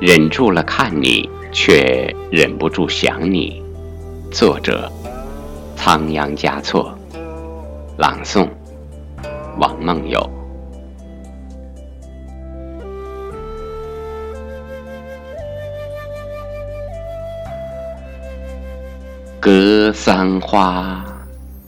[0.00, 3.62] 忍住了看你，却忍不住想你。
[4.32, 4.90] 作者：
[5.76, 6.98] 仓央嘉措，
[7.98, 8.48] 朗诵：
[9.58, 10.18] 王梦友。
[19.38, 21.04] 格桑花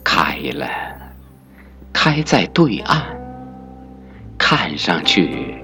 [0.03, 0.67] 开了，
[1.93, 2.99] 开在对岸，
[4.39, 5.63] 看上去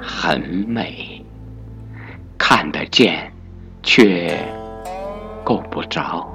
[0.00, 1.19] 很美。
[2.52, 3.32] 看得见，
[3.80, 4.36] 却
[5.44, 6.28] 够不着，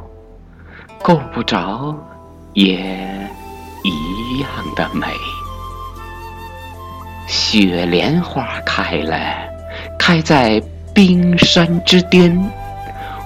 [1.03, 1.93] 够不着，
[2.53, 2.77] 也
[3.83, 5.07] 一样的美。
[7.27, 9.17] 雪莲花开了，
[9.99, 12.33] 开在冰山之巅，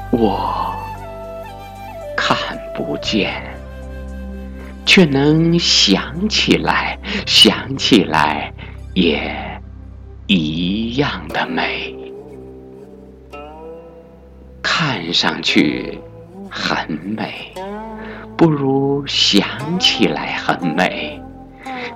[0.09, 0.75] 我
[2.17, 2.35] 看
[2.73, 3.39] 不见，
[4.83, 8.51] 却能想起来，想起来
[8.95, 9.31] 也
[10.25, 11.95] 一样的美。
[14.99, 15.97] 看上去
[16.51, 17.53] 很美，
[18.35, 19.47] 不如想
[19.79, 21.21] 起来很美。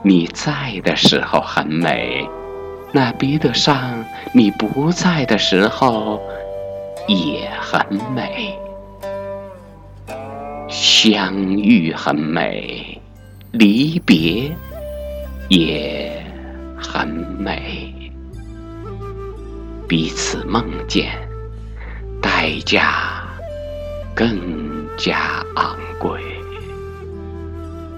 [0.02, 2.26] 你在的时候很美，
[2.94, 6.22] 那比得上你不在的时候
[7.06, 8.58] 也很美。
[10.70, 13.02] 相遇很美，
[13.52, 14.50] 离别
[15.50, 16.26] 也
[16.78, 17.94] 很美。
[19.90, 21.23] 彼此梦见。
[22.44, 23.24] 代价
[24.14, 24.38] 更
[24.98, 26.20] 加昂贵。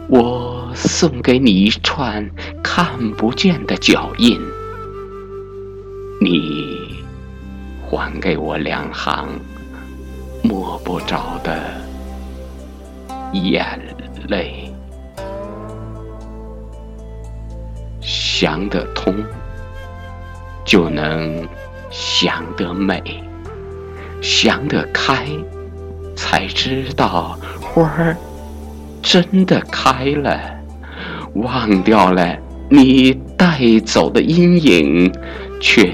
[0.08, 2.30] 我送给你一串
[2.62, 4.40] 看不见的脚印，
[6.22, 7.02] 你
[7.90, 9.28] 还给我两行
[10.44, 11.82] 摸不着的
[13.34, 13.80] 眼
[14.28, 14.72] 泪。
[18.00, 19.12] 想得通，
[20.64, 21.44] 就能
[21.90, 23.02] 想得美。
[24.26, 25.24] 想得开，
[26.16, 28.18] 才知道花儿
[29.04, 30.40] 真的开了。
[31.36, 32.36] 忘掉了
[32.68, 35.14] 你带走的阴影，
[35.62, 35.94] 却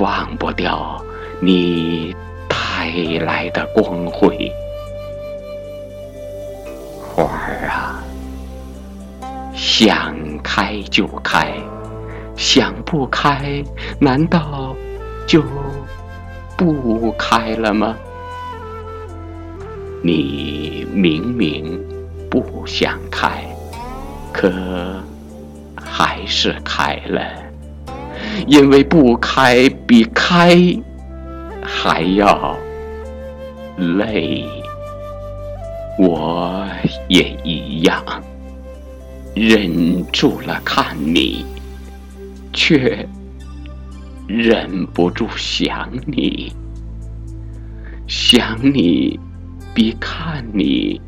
[0.00, 1.00] 忘不掉
[1.38, 2.12] 你
[2.48, 2.90] 带
[3.24, 4.50] 来的光辉。
[7.00, 8.02] 花儿啊，
[9.54, 11.54] 想开就开，
[12.34, 13.62] 想不开，
[14.00, 14.74] 难道
[15.28, 15.44] 就？
[16.60, 17.96] 不开了吗？
[20.02, 21.80] 你明明
[22.30, 23.42] 不想开，
[24.30, 24.52] 可
[25.74, 27.22] 还是开了，
[28.46, 30.54] 因为不开比开
[31.62, 32.54] 还要
[33.78, 34.44] 累。
[35.98, 36.66] 我
[37.08, 38.04] 也一样，
[39.34, 41.46] 忍住了看你，
[42.52, 43.08] 却。
[44.30, 46.52] 忍不住想你，
[48.06, 49.18] 想你
[49.74, 51.00] 比看你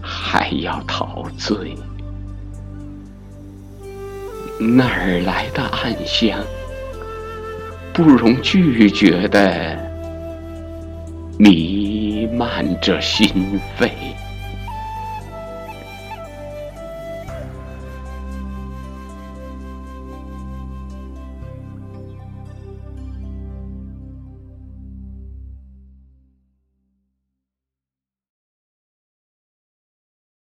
[0.00, 1.76] 还要陶醉。
[4.58, 6.42] 哪儿来的暗香？
[7.92, 9.78] 不容拒绝的
[11.38, 13.90] 弥漫着心扉。